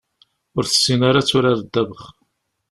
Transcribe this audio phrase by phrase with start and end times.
[0.57, 2.03] Ur tessin ara ad turar ddabex.